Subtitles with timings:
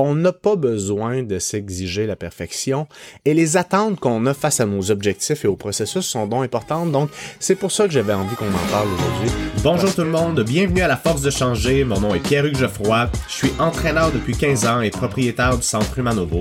[0.00, 2.86] on n'a pas besoin de s'exiger la perfection
[3.24, 6.92] et les attentes qu'on a face à nos objectifs et au processus sont donc importantes.
[6.92, 9.30] Donc, c'est pour ça que j'avais envie qu'on en parle aujourd'hui.
[9.62, 11.84] Bonjour tout le monde, bienvenue à la Force de changer.
[11.84, 13.10] Mon nom est Pierre-Hugues Geoffroy.
[13.28, 16.38] Je suis entraîneur depuis 15 ans et propriétaire du Centre Humanovo.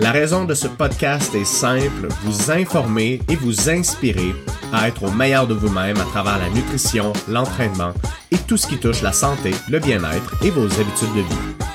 [0.00, 4.34] La raison de ce podcast est simple, vous informer et vous inspirer
[4.72, 7.92] à être au meilleur de vous-même à travers la nutrition, l'entraînement
[8.30, 11.69] et tout ce qui touche la santé, le bien-être et vos habitudes de vie.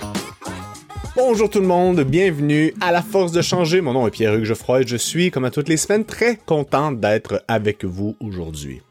[1.16, 3.80] Bonjour tout le monde, bienvenue à la force de changer.
[3.80, 7.42] Mon nom est Pierre-Hugues Geoffroy je suis, comme à toutes les semaines, très content d'être
[7.48, 8.82] avec vous aujourd'hui.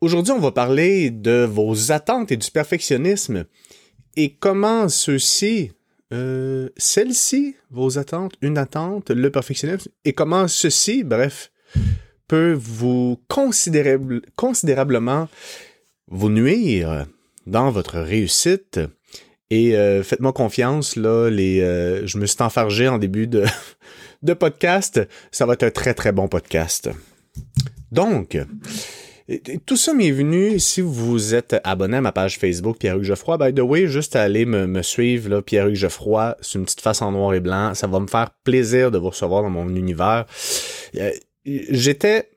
[0.00, 3.44] Aujourd'hui, on va parler de vos attentes et du perfectionnisme
[4.16, 5.72] et comment ceux-ci
[6.14, 11.52] euh, celle-ci, vos attentes, une attente, le perfectionnisme, et comment ceci, bref,
[12.26, 15.28] peut vous considérablement
[16.06, 17.04] vous nuire
[17.46, 18.80] dans votre réussite.
[19.50, 23.44] Et euh, faites-moi confiance, là, les, euh, je me suis enfargé en début de,
[24.34, 25.00] podcast.
[25.30, 26.90] Ça va être un très très bon podcast.
[27.90, 28.36] Donc,
[29.66, 33.52] tout ça m'est venu, si vous êtes abonné à ma page Facebook Pierre-Hugues Geoffroy, by
[33.52, 37.34] the way, juste aller me, suivre, là, Pierre-Hugues Geoffroy, c'est une petite face en noir
[37.34, 37.74] et blanc.
[37.74, 40.24] Ça va me faire plaisir de vous recevoir dans mon univers.
[40.96, 41.10] Euh,
[41.44, 42.30] j'étais,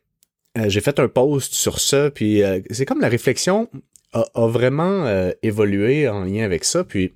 [0.57, 3.69] euh, j'ai fait un post sur ça, puis euh, c'est comme la réflexion
[4.13, 6.83] a, a vraiment évolué en lien avec ça.
[6.83, 7.13] Puis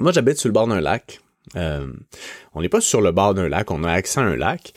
[0.00, 1.20] moi, j'habite sur le bord d'un lac.
[1.56, 1.92] Euh,
[2.54, 4.72] on n'est pas sur le bord d'un lac, on a accès à un lac,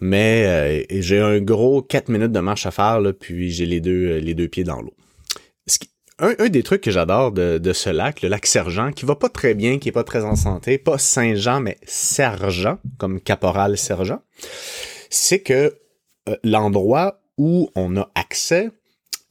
[0.00, 0.44] mais
[0.90, 4.18] euh, j'ai un gros 4 minutes de marche à faire, là, puis j'ai les deux,
[4.18, 4.94] les deux pieds dans l'eau.
[6.18, 9.16] Un, un, des trucs que j'adore de, de, ce lac, le lac Sergent, qui va
[9.16, 13.78] pas très bien, qui est pas très en santé, pas Saint-Jean, mais Sergent, comme caporal
[13.78, 14.20] Sergent,
[15.08, 15.78] c'est que
[16.28, 18.68] euh, l'endroit où on a accès,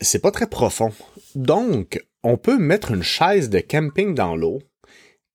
[0.02, 0.92] c'est pas très profond.
[1.36, 4.60] Donc, on peut mettre une chaise de camping dans l'eau.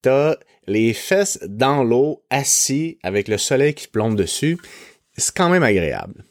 [0.02, 0.36] T'as
[0.66, 4.58] les fesses dans l'eau, assis avec le soleil qui plombe dessus,
[5.16, 6.24] c'est quand même agréable.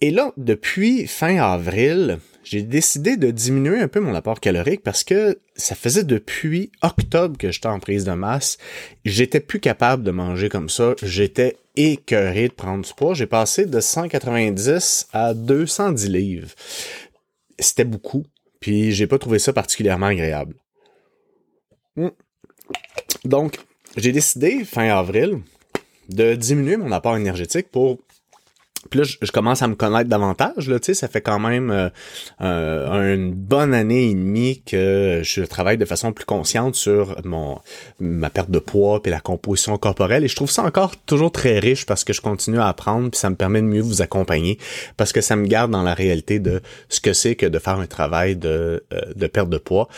[0.00, 5.02] Et là, depuis fin avril, j'ai décidé de diminuer un peu mon apport calorique parce
[5.02, 8.58] que ça faisait depuis octobre que j'étais en prise de masse.
[9.04, 10.94] J'étais plus capable de manger comme ça.
[11.02, 13.14] J'étais écœuré de prendre du poids.
[13.14, 16.48] J'ai passé de 190 à 210 livres.
[17.58, 18.24] C'était beaucoup.
[18.60, 20.56] Puis j'ai pas trouvé ça particulièrement agréable.
[21.96, 22.10] Hmm.
[23.24, 23.58] Donc,
[23.96, 25.40] j'ai décidé, fin avril,
[26.08, 27.98] de diminuer mon apport énergétique pour
[28.90, 30.68] puis là, je, commence à me connaître davantage.
[30.68, 31.88] Là, ça fait quand même euh,
[32.40, 37.58] euh, une bonne année et demie que je travaille de façon plus consciente sur mon
[38.00, 40.24] ma perte de poids et la composition corporelle.
[40.24, 43.18] Et je trouve ça encore toujours très riche parce que je continue à apprendre puis
[43.18, 44.58] ça me permet de mieux vous accompagner
[44.96, 47.78] parce que ça me garde dans la réalité de ce que c'est que de faire
[47.78, 49.88] un travail de, euh, de perte de poids.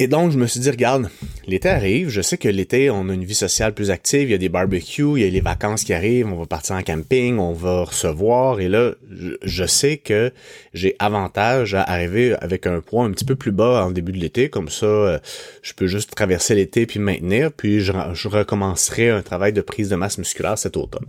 [0.00, 1.10] Et donc, je me suis dit, regarde,
[1.48, 4.34] l'été arrive, je sais que l'été, on a une vie sociale plus active, il y
[4.34, 7.38] a des barbecues, il y a les vacances qui arrivent, on va partir en camping,
[7.38, 8.94] on va recevoir, et là,
[9.42, 10.32] je sais que
[10.72, 14.18] j'ai avantage à arriver avec un poids un petit peu plus bas en début de
[14.18, 15.18] l'été, comme ça, euh,
[15.62, 19.88] je peux juste traverser l'été puis maintenir, puis je, je recommencerai un travail de prise
[19.88, 21.06] de masse musculaire cet automne.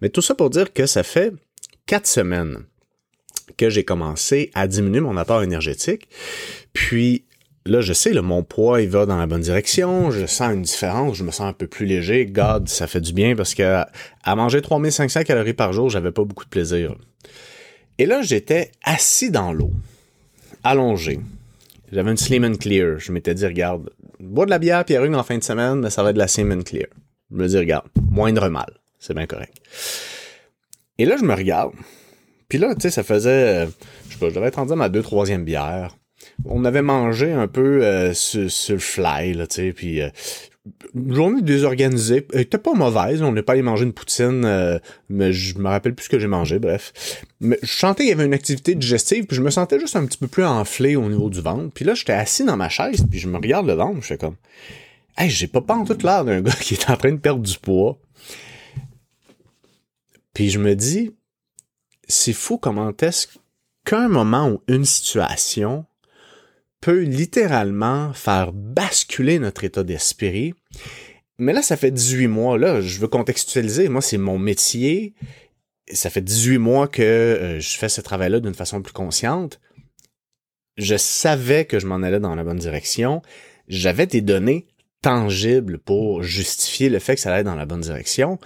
[0.00, 1.34] Mais tout ça pour dire que ça fait
[1.84, 2.64] quatre semaines
[3.58, 6.08] que j'ai commencé à diminuer mon apport énergétique.
[6.72, 7.24] Puis
[7.66, 11.16] là, je sais, mon poids, il va dans la bonne direction, je sens une différence,
[11.16, 12.26] je me sens un peu plus léger.
[12.26, 13.82] God, ça fait du bien parce que
[14.22, 16.94] à manger 3500 calories par jour, j'avais pas beaucoup de plaisir.
[17.98, 19.70] Et là, j'étais assis dans l'eau,
[20.62, 21.20] allongé.
[21.92, 22.98] J'avais une Slim and Clear.
[22.98, 26.02] Je m'étais dit, regarde, bois de la bière Pierre en fin de semaine, mais ça
[26.02, 26.88] va être de la Slim and Clear.
[27.30, 28.72] Je me dis, regarde, moindre mal.
[28.98, 29.54] C'est bien correct.
[30.98, 31.72] Et là, je me regarde.
[32.48, 33.66] Puis là, tu sais, ça faisait,
[34.08, 35.96] je sais pas, je devais être rendu à ma deux, troisième bière
[36.44, 40.08] on avait mangé un peu euh, sur, le fly, là, tu sais, puis euh,
[40.94, 42.26] une journée désorganisée.
[42.32, 44.78] Elle était pas mauvaise, on n'est pas allé manger une poutine, euh,
[45.08, 47.22] mais je me rappelle plus ce que j'ai mangé, bref.
[47.40, 50.06] Mais je sentais qu'il y avait une activité digestive, puis je me sentais juste un
[50.06, 51.70] petit peu plus enflé au niveau du ventre.
[51.74, 54.18] Puis là, j'étais assis dans ma chaise, puis je me regarde le ventre, je fais
[54.18, 54.36] comme...
[55.16, 57.42] Hey, j'ai pas pas en tout l'air d'un gars qui est en train de perdre
[57.42, 57.98] du poids.
[60.32, 61.12] Puis je me dis,
[62.08, 63.28] c'est fou comment est-ce
[63.84, 65.84] qu'un moment ou une situation
[66.84, 70.52] peut littéralement faire basculer notre état d'esprit.
[71.38, 75.14] Mais là, ça fait 18 mois, là, je veux contextualiser, moi, c'est mon métier.
[75.90, 79.60] Ça fait 18 mois que euh, je fais ce travail-là d'une façon plus consciente.
[80.76, 83.22] Je savais que je m'en allais dans la bonne direction.
[83.66, 84.66] J'avais des données
[85.00, 88.38] tangibles pour justifier le fait que ça allait dans la bonne direction.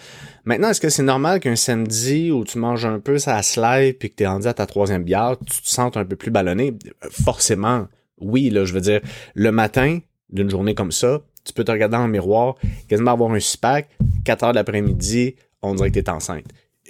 [0.45, 4.11] Maintenant, est-ce que c'est normal qu'un samedi où tu manges un peu ça slide puis
[4.11, 6.73] que tu es rendu à ta troisième bière, tu te sens un peu plus ballonné?
[7.11, 7.89] Forcément,
[8.21, 9.01] oui, là, je veux dire,
[9.35, 9.99] le matin
[10.31, 12.57] d'une journée comme ça, tu peux te regarder dans le miroir,
[12.89, 13.89] quasiment avoir un six-pack,
[14.25, 16.45] 4 heures de l'après-midi, on dirait que t'es enceinte.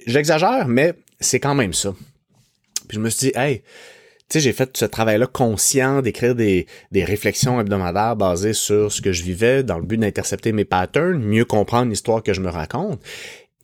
[0.07, 1.95] J'exagère, mais c'est quand même ça.
[2.89, 3.63] Puis je me suis dit, hey,
[4.29, 9.01] tu sais, j'ai fait ce travail-là conscient d'écrire des, des réflexions hebdomadaires basées sur ce
[9.01, 12.51] que je vivais dans le but d'intercepter mes patterns, mieux comprendre l'histoire que je me
[12.51, 13.01] raconte.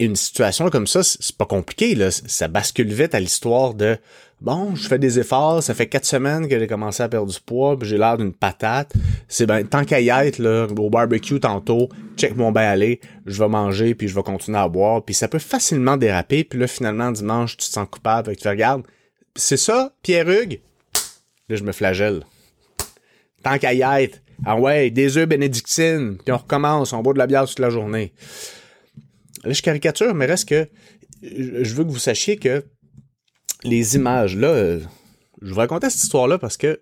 [0.01, 2.11] Une situation comme ça, c'est pas compliqué, là.
[2.11, 3.99] Ça bascule vite à l'histoire de
[4.45, 7.41] bon, je fais des efforts, ça fait quatre semaines que j'ai commencé à perdre du
[7.41, 8.93] poids, j'ai l'air d'une patate.
[9.27, 13.43] C'est ben tant qu'à y être là, au barbecue tantôt, check mon bain aller, je
[13.43, 16.67] vais manger puis je vais continuer à boire, puis ça peut facilement déraper, puis là
[16.67, 18.83] finalement dimanche tu te sens coupable, et tu te regardes,
[19.35, 20.61] c'est ça, Pierre Hugues?
[21.49, 22.25] Là, je me flagelle.
[23.43, 24.21] Tant qu'à y être.
[24.45, 27.71] Ah ouais, des œufs bénédictines, puis on recommence, on boit de la bière toute la
[27.71, 28.13] journée.
[29.45, 30.69] Là, je caricature, mais reste que
[31.23, 32.65] je veux que vous sachiez que
[33.65, 34.81] les images, là, euh,
[35.43, 36.81] je vous raconter cette histoire-là parce que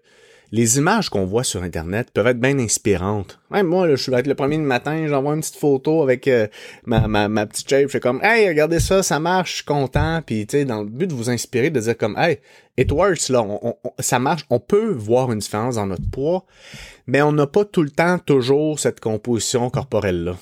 [0.50, 3.40] les images qu'on voit sur Internet peuvent être bien inspirantes.
[3.50, 6.28] Même moi, là, je vais être le premier du matin, j'envoie une petite photo avec
[6.28, 6.46] euh,
[6.84, 10.20] ma, petite shape, je fais comme Hey, regardez ça, ça marche, je suis content.
[10.24, 12.40] Puis tu sais, dans le but de vous inspirer, de dire comme Hey,
[12.76, 13.46] it works, là,
[13.98, 16.44] ça marche, on peut voir une différence dans notre poids,
[17.06, 20.36] mais on n'a pas tout le temps toujours cette composition corporelle-là.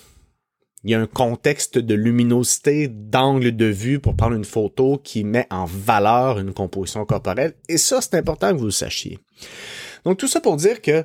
[0.85, 5.25] Il y a un contexte de luminosité, d'angle de vue pour prendre une photo qui
[5.25, 7.55] met en valeur une composition corporelle.
[7.69, 9.19] Et ça, c'est important que vous le sachiez.
[10.05, 11.05] Donc tout ça pour dire que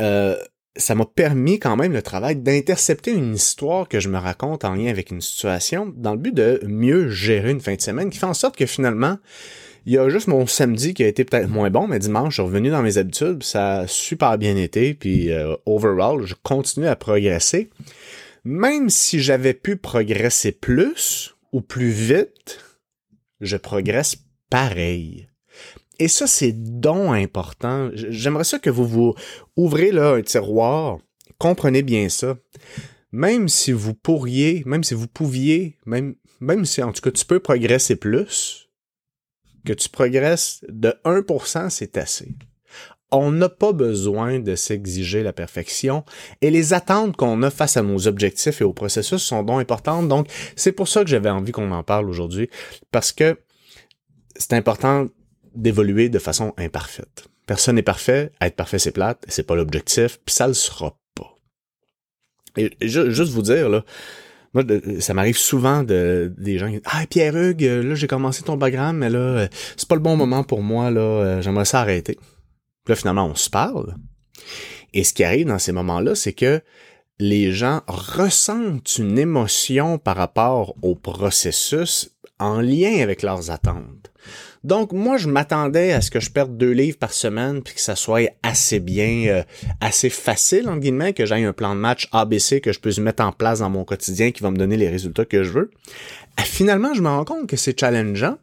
[0.00, 0.36] euh,
[0.76, 4.74] ça m'a permis quand même le travail d'intercepter une histoire que je me raconte en
[4.74, 8.18] lien avec une situation dans le but de mieux gérer une fin de semaine qui
[8.18, 9.18] fait en sorte que finalement,
[9.86, 12.42] il y a juste mon samedi qui a été peut-être moins bon, mais dimanche, je
[12.42, 16.86] suis revenu dans mes habitudes, ça a super bien été, puis euh, overall, je continue
[16.86, 17.70] à progresser.
[18.44, 22.60] Même si j'avais pu progresser plus ou plus vite,
[23.40, 24.16] je progresse
[24.50, 25.28] pareil.
[25.98, 27.90] Et ça, c'est donc important.
[27.94, 29.14] J'aimerais ça que vous vous
[29.56, 30.98] ouvrez là un tiroir.
[31.38, 32.36] Comprenez bien ça.
[33.12, 37.24] Même si vous pourriez, même si vous pouviez, même, même si en tout cas tu
[37.24, 38.68] peux progresser plus,
[39.64, 42.34] que tu progresses de 1%, c'est assez.
[43.10, 46.04] On n'a pas besoin de s'exiger la perfection
[46.40, 50.08] et les attentes qu'on a face à nos objectifs et au processus sont donc importantes.
[50.08, 52.50] Donc, c'est pour ça que j'avais envie qu'on en parle aujourd'hui
[52.90, 53.38] parce que
[54.36, 55.08] c'est important
[55.54, 57.28] d'évoluer de façon imparfaite.
[57.46, 61.36] Personne n'est parfait, être parfait c'est plate, c'est pas l'objectif, puis ça le sera pas.
[62.56, 63.84] Et juste vous dire là,
[64.54, 64.64] moi
[65.00, 68.56] ça m'arrive souvent de des gens qui disent "Ah Pierre Hugues, là j'ai commencé ton
[68.56, 72.92] programme mais là c'est pas le bon moment pour moi là, j'aimerais ça arrêter." Puis
[72.92, 73.94] là finalement on se parle.
[74.92, 76.60] Et ce qui arrive dans ces moments-là, c'est que
[77.18, 84.12] les gens ressentent une émotion par rapport au processus en lien avec leurs attentes.
[84.64, 87.80] Donc, moi, je m'attendais à ce que je perde deux livres par semaine, puis que
[87.80, 89.42] ça soit assez bien, euh,
[89.80, 93.22] assez facile, en guillemets, que j'aille un plan de match ABC que je puisse mettre
[93.22, 95.70] en place dans mon quotidien qui va me donner les résultats que je veux.
[96.40, 98.38] Euh, finalement, je me rends compte que c'est challengeant.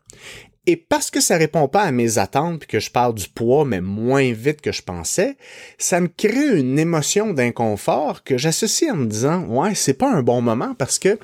[0.67, 3.65] Et parce que ça répond pas à mes attentes puis que je parle du poids
[3.65, 5.35] mais moins vite que je pensais,
[5.79, 10.21] ça me crée une émotion d'inconfort que j'associe en me disant ouais, c'est pas un
[10.21, 11.17] bon moment parce que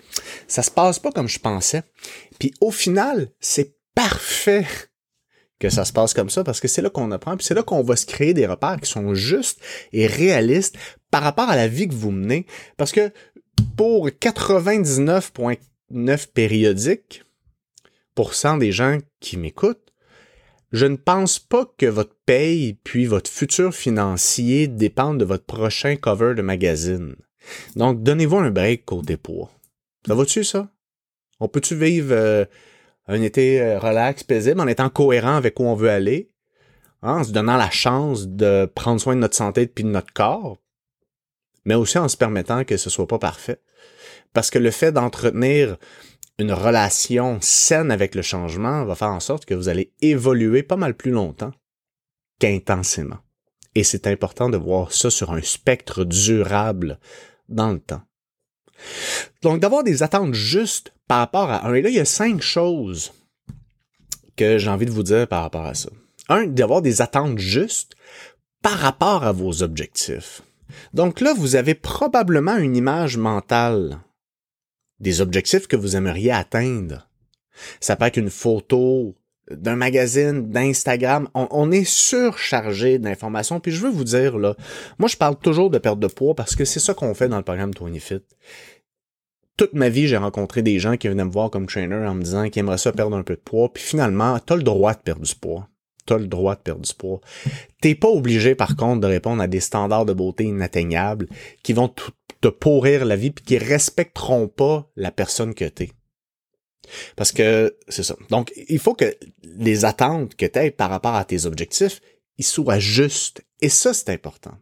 [0.47, 1.83] ça se passe pas comme je pensais.
[2.39, 4.65] Puis au final, c'est parfait
[5.59, 7.63] que ça se passe comme ça parce que c'est là qu'on apprend puis c'est là
[7.63, 9.59] qu'on va se créer des repères qui sont justes
[9.91, 10.77] et réalistes
[11.09, 12.45] par rapport à la vie que vous menez
[12.77, 13.11] parce que
[13.75, 17.23] pour 99.9 périodiques
[18.59, 19.91] des gens qui m'écoutent,
[20.71, 25.95] je ne pense pas que votre paye puis votre futur financier dépendent de votre prochain
[25.95, 27.15] cover de magazine.
[27.75, 29.49] Donc donnez-vous un break côté poids.
[30.05, 30.69] Ça va-tu ça?
[31.39, 32.45] On peut-tu vivre euh,
[33.07, 36.31] un été euh, relax, paisible, en étant cohérent avec où on veut aller,
[37.01, 40.13] hein, en se donnant la chance de prendre soin de notre santé et de notre
[40.13, 40.57] corps,
[41.65, 43.61] mais aussi en se permettant que ce soit pas parfait.
[44.33, 45.77] Parce que le fait d'entretenir
[46.39, 50.75] une relation saine avec le changement va faire en sorte que vous allez évoluer pas
[50.75, 51.53] mal plus longtemps
[52.39, 53.17] qu'intensément.
[53.73, 56.99] Et c'est important de voir ça sur un spectre durable
[57.49, 58.01] dans le temps.
[59.41, 61.73] Donc, d'avoir des attentes justes par rapport à un.
[61.73, 63.13] Et là, il y a cinq choses
[64.35, 65.89] que j'ai envie de vous dire par rapport à ça.
[66.29, 67.93] Un, d'avoir des attentes justes
[68.61, 70.41] par rapport à vos objectifs.
[70.93, 73.99] Donc là, vous avez probablement une image mentale
[74.99, 77.07] des objectifs que vous aimeriez atteindre.
[77.79, 79.15] Ça peut être une photo
[79.51, 81.29] d'un magazine, d'Instagram.
[81.33, 83.59] On, est surchargé d'informations.
[83.59, 84.55] Puis je veux vous dire, là,
[84.99, 87.37] moi je parle toujours de perte de poids parce que c'est ça qu'on fait dans
[87.37, 88.21] le programme Tony Fit
[89.57, 92.21] toute ma vie, j'ai rencontré des gens qui venaient me voir comme trainer en me
[92.21, 94.93] disant qu'ils aimeraient ça perdre un peu de poids, puis finalement, tu as le droit
[94.93, 95.67] de perdre du poids.
[96.05, 97.19] t'as le droit de perdre du poids.
[97.81, 101.27] T'es pas obligé, par contre, de répondre à des standards de beauté inatteignables
[101.63, 101.91] qui vont
[102.39, 105.89] te pourrir la vie puis qui respecteront pas la personne que t'es.
[107.15, 108.15] Parce que c'est ça.
[108.29, 112.01] Donc, il faut que les attentes que tu aies par rapport à tes objectifs,
[112.37, 113.41] ils soient justes.
[113.61, 114.57] Et ça, c'est important.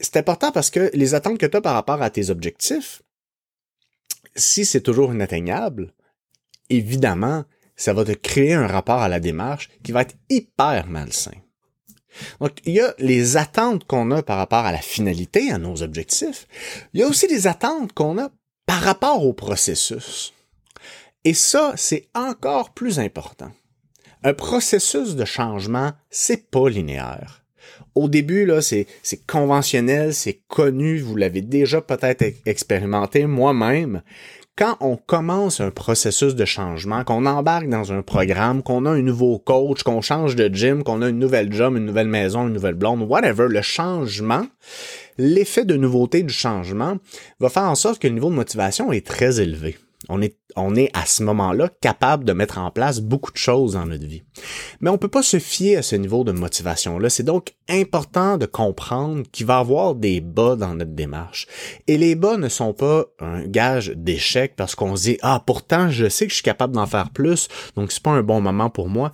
[0.00, 3.02] C'est important parce que les attentes que tu as par rapport à tes objectifs,
[4.34, 5.92] si c'est toujours inatteignable,
[6.70, 7.44] évidemment,
[7.76, 11.36] ça va te créer un rapport à la démarche qui va être hyper malsain.
[12.40, 15.82] Donc, il y a les attentes qu'on a par rapport à la finalité, à nos
[15.82, 16.46] objectifs.
[16.92, 18.30] Il y a aussi les attentes qu'on a
[18.70, 20.32] par rapport au processus.
[21.24, 23.50] Et ça, c'est encore plus important.
[24.22, 27.42] Un processus de changement, c'est pas linéaire.
[27.96, 34.02] Au début, là, c'est, c'est conventionnel, c'est connu, vous l'avez déjà peut-être expérimenté moi-même
[34.56, 39.02] quand on commence un processus de changement, qu'on embarque dans un programme, qu'on a un
[39.02, 42.52] nouveau coach, qu'on change de gym, qu'on a une nouvelle job, une nouvelle maison, une
[42.52, 44.46] nouvelle blonde, whatever, le changement,
[45.16, 46.98] l'effet de nouveauté du changement
[47.38, 49.78] va faire en sorte que le niveau de motivation est très élevé.
[50.10, 53.74] On est, on est à ce moment-là capable de mettre en place beaucoup de choses
[53.74, 54.22] dans notre vie.
[54.80, 57.08] Mais on peut pas se fier à ce niveau de motivation-là.
[57.08, 61.46] C'est donc important de comprendre qu'il va y avoir des bas dans notre démarche.
[61.86, 65.90] Et les bas ne sont pas un gage d'échec parce qu'on se dit, ah, pourtant,
[65.90, 68.68] je sais que je suis capable d'en faire plus, donc c'est pas un bon moment
[68.68, 69.12] pour moi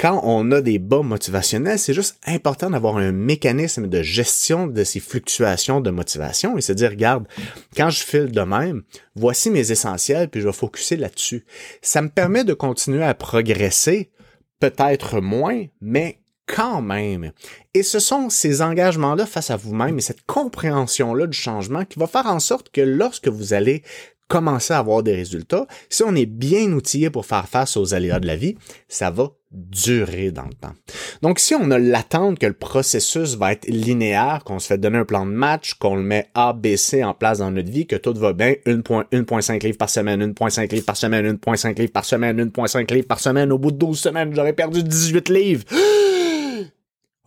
[0.00, 4.82] quand on a des bas motivationnels, c'est juste important d'avoir un mécanisme de gestion de
[4.82, 7.28] ces fluctuations de motivation et se dire, regarde,
[7.76, 8.82] quand je file de même,
[9.14, 11.44] voici mes essentiels, puis je vais focuser là-dessus.
[11.82, 14.10] Ça me permet de continuer à progresser,
[14.58, 17.32] peut-être moins, mais quand même.
[17.74, 22.06] Et ce sont ces engagements-là face à vous-même et cette compréhension-là du changement qui va
[22.06, 23.82] faire en sorte que lorsque vous allez
[24.28, 28.20] commencer à avoir des résultats, si on est bien outillé pour faire face aux aléas
[28.20, 28.56] de la vie,
[28.88, 30.74] ça va durer dans le temps.
[31.22, 34.98] Donc, si on a l'attente que le processus va être linéaire, qu'on se fait donner
[34.98, 37.86] un plan de match, qu'on le met A, B, C en place dans notre vie,
[37.86, 42.04] que tout va bien, 1.5 livres par semaine, 1.5 livres par semaine, 1.5 livres par
[42.04, 45.64] semaine, 1.5 livres par semaine, au bout de 12 semaines, j'aurais perdu 18 livres.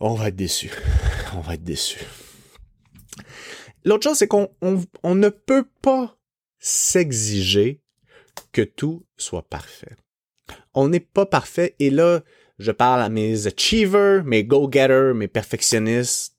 [0.00, 0.70] On va être déçu.
[1.36, 1.98] On va être déçu.
[3.84, 6.16] L'autre chose, c'est qu'on on ne peut pas
[6.58, 7.80] s'exiger
[8.52, 9.96] que tout soit parfait.
[10.74, 12.22] On n'est pas parfait et là,
[12.58, 16.34] je parle à mes achievers, mes go-getters, mes perfectionnistes.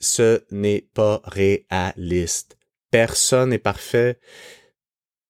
[0.00, 2.56] Ce n'est pas réaliste.
[2.90, 4.18] Personne n'est parfait.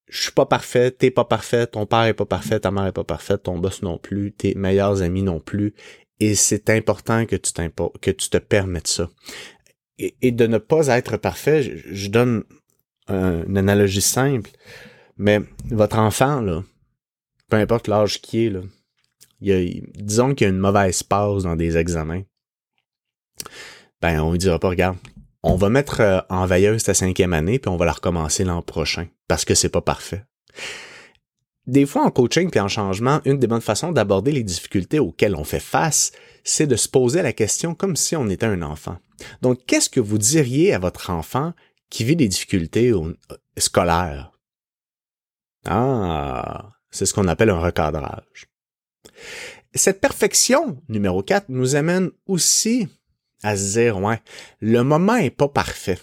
[0.07, 2.93] Je suis pas parfait, t'es pas parfait, ton père est pas parfait, ta mère est
[2.93, 5.75] pas parfaite, ton boss non plus, tes meilleurs amis non plus.
[6.21, 7.53] Et c'est important que tu
[8.01, 9.11] que tu te permettes ça.
[9.99, 12.45] Et, de ne pas être parfait, je donne
[13.09, 14.51] une analogie simple,
[15.17, 16.62] mais votre enfant, là,
[17.53, 18.63] peu importe l'âge qui est, là,
[19.95, 22.23] disons qu'il y a une mauvaise passe dans des examens,
[24.01, 24.97] ben on lui dira pas, regarde,
[25.43, 28.63] on va mettre euh, en veilleuse ta cinquième année, puis on va la recommencer l'an
[28.63, 30.25] prochain, parce que c'est pas parfait.
[31.67, 35.37] Des fois, en coaching puis en changement, une des bonnes façons d'aborder les difficultés auxquelles
[35.37, 36.13] on fait face,
[36.45, 38.97] c'est de se poser la question comme si on était un enfant.
[39.43, 41.53] Donc, qu'est-ce que vous diriez à votre enfant
[41.91, 43.15] qui vit des difficultés euh,
[43.59, 44.33] scolaires?
[45.67, 48.49] Ah, c'est ce qu'on appelle un recadrage.
[49.75, 52.87] Cette perfection, numéro 4, nous amène aussi
[53.43, 54.21] à se dire, ouais,
[54.61, 55.99] le moment est pas parfait.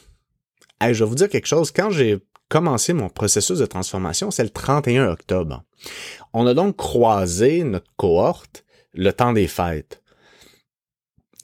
[0.82, 2.20] je vais vous dire quelque chose, quand j'ai
[2.50, 5.64] commencé mon processus de transformation, c'est le 31 octobre.
[6.34, 10.02] On a donc croisé notre cohorte le temps des fêtes.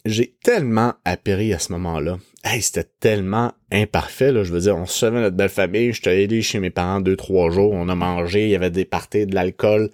[0.04, 4.44] J'ai tellement appris à ce moment-là hey, c'était tellement imparfait, là.
[4.44, 7.02] Je veux dire, on se savait notre belle famille, je t'ai aidé chez mes parents
[7.02, 9.90] deux, trois jours, on a mangé, il y avait des parties, de l'alcool.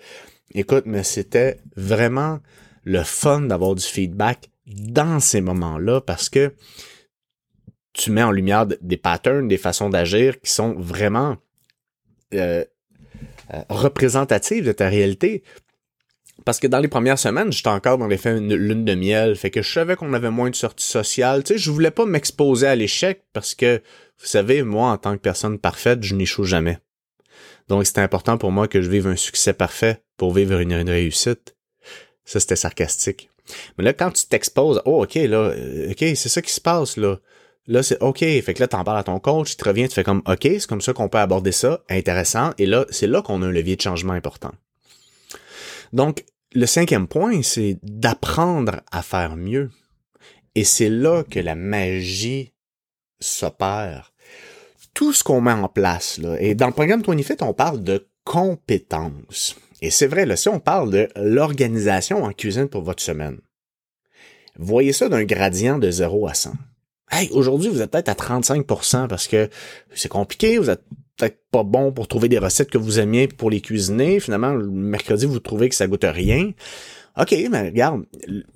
[0.54, 2.40] Écoute, mais c'était vraiment
[2.84, 6.54] le fun d'avoir du feedback dans ces moments-là parce que
[7.94, 11.38] tu mets en lumière des patterns, des façons d'agir qui sont vraiment
[12.34, 12.64] euh,
[13.54, 15.44] euh représentatives de ta réalité.
[16.46, 19.62] Parce que dans les premières semaines, j'étais encore dans l'effet lune de miel, fait que
[19.62, 21.44] je savais qu'on avait moins de sorties sociales.
[21.44, 23.82] Tu sais, je voulais pas m'exposer à l'échec parce que,
[24.20, 26.80] vous savez, moi, en tant que personne parfaite, je n'échoue jamais.
[27.68, 31.56] Donc, c'était important pour moi que je vive un succès parfait pour vivre une, réussite.
[32.26, 33.30] Ça, c'était sarcastique.
[33.78, 36.98] Mais là, quand tu t'exposes, oh, ok, là, euh, ok, c'est ça qui se passe,
[36.98, 37.20] là.
[37.68, 38.20] Là, c'est OK.
[38.20, 40.42] Fait que là, t'en parles à ton coach, tu te reviens, tu fais comme OK,
[40.42, 42.52] c'est comme ça qu'on peut aborder ça, intéressant.
[42.58, 44.52] Et là, c'est là qu'on a un levier de changement important.
[45.94, 49.70] Donc, le cinquième point, c'est d'apprendre à faire mieux.
[50.56, 52.54] Et c'est là que la magie
[53.20, 54.14] s'opère.
[54.94, 58.10] Tout ce qu'on met en place, là, et dans le programme 20 on parle de
[58.26, 59.56] compétences.
[59.82, 63.40] Et c'est vrai, là, si on parle de l'organisation en cuisine pour votre semaine,
[64.58, 66.52] voyez ça d'un gradient de 0 à 100.
[67.12, 69.50] Hey, aujourd'hui, vous êtes peut-être à 35% parce que
[69.94, 70.84] c'est compliqué, vous êtes
[71.18, 74.20] peut-être pas bon pour trouver des recettes que vous aimiez pour les cuisiner.
[74.20, 76.52] Finalement, le mercredi, vous trouvez que ça goûte rien.
[77.20, 78.06] OK, mais regarde,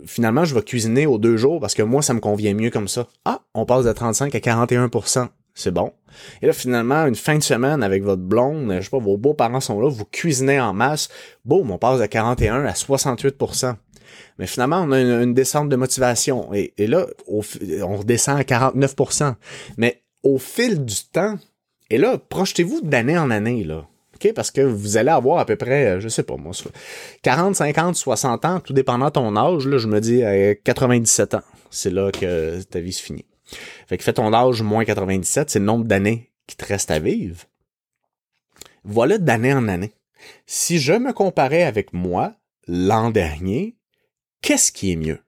[0.06, 2.88] finalement, je vais cuisiner aux deux jours parce que moi, ça me convient mieux comme
[2.88, 3.08] ça.
[3.26, 5.94] Ah, on passe de 35 à 41% c'est bon.
[6.42, 9.62] Et là, finalement, une fin de semaine avec votre blonde, je sais pas, vos beaux-parents
[9.62, 11.10] sont là, vous cuisinez en masse,
[11.46, 13.38] boum, on passe de 41 à 68
[14.38, 16.50] mais finalement, on a une, descente de motivation.
[16.54, 19.36] Et, là, on redescend à 49%
[19.78, 21.38] Mais au fil du temps,
[21.90, 23.88] et là, projetez-vous d'année en année, là.
[24.34, 26.52] Parce que vous allez avoir à peu près, euh, je sais pas moi,
[27.22, 30.24] 40, 50, 60 ans, tout dépendant de ton âge, là, je me dis
[30.64, 31.44] 97 ans.
[31.70, 33.26] C'est là que ta vie se finit.
[33.88, 37.00] Fait que fais ton âge moins 97, c'est le nombre d'années qui te reste à
[37.00, 37.44] vivre.
[38.84, 39.94] Voilà d'année en année.
[40.46, 42.36] Si je me comparais avec moi
[42.68, 43.75] l'an dernier,
[44.46, 45.20] qu'est-ce qui est mieux?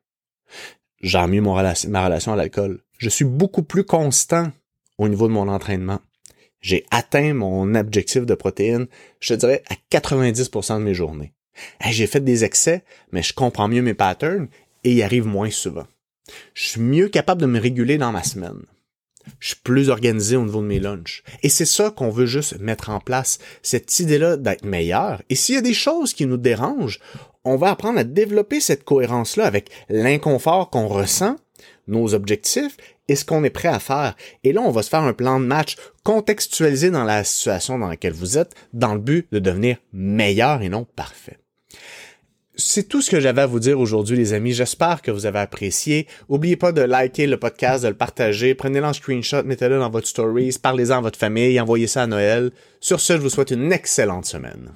[1.02, 2.84] J'ai mieux ma relation à l'alcool.
[3.00, 4.52] Je suis beaucoup plus constant
[5.00, 6.00] au niveau de mon entraînement.
[6.62, 8.88] J'ai atteint mon objectif de protéines,
[9.20, 11.34] je te dirais, à 90% de mes journées.
[11.90, 14.50] j'ai fait des excès, mais je comprends mieux mes patterns
[14.84, 15.88] et y arrive moins souvent.
[16.54, 18.62] Je suis mieux capable de me réguler dans ma semaine.
[19.40, 21.24] Je suis plus organisé au niveau de mes lunchs.
[21.44, 25.22] Et c'est ça qu'on veut juste mettre en place, cette idée-là d'être meilleur.
[25.30, 27.00] Et s'il y a des choses qui nous dérangent,
[27.44, 31.38] on va apprendre à développer cette cohérence-là avec l'inconfort qu'on ressent,
[31.88, 32.76] nos objectifs
[33.08, 34.16] et ce qu'on est prêt à faire.
[34.44, 37.88] Et là, on va se faire un plan de match contextualisé dans la situation dans
[37.88, 41.40] laquelle vous êtes, dans le but de devenir meilleur et non parfait.
[42.60, 44.52] C'est tout ce que j'avais à vous dire aujourd'hui, les amis.
[44.52, 46.08] J'espère que vous avez apprécié.
[46.28, 48.56] N'oubliez pas de liker le podcast, de le partager.
[48.56, 52.52] Prenez-le en screenshot, mettez-le dans votre stories, parlez-en à votre famille, envoyez ça à Noël.
[52.82, 54.72] Sur ce, je vous souhaite une excellente semaine.